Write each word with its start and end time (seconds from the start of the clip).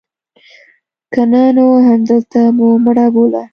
که 1.13 1.21
نه 1.31 1.43
نو 1.55 1.65
همدلته 1.87 2.41
مو 2.57 2.67
مړه 2.83 3.05
بوله. 3.13 3.43